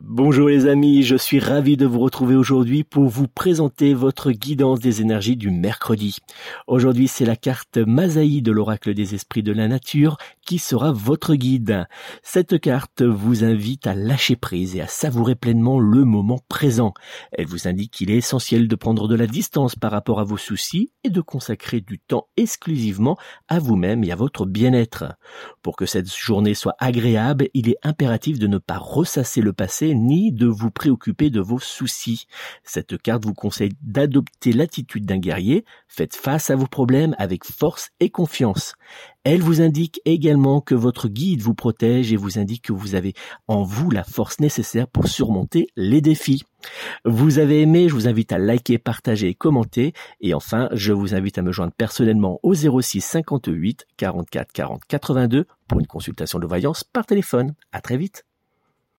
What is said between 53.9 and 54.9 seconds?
44 40